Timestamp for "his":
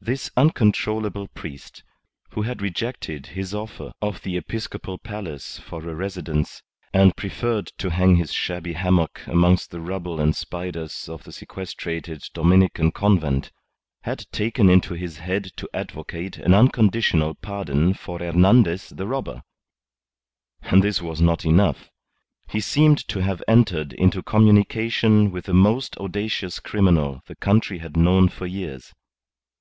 3.34-3.52, 8.14-8.32, 14.94-15.18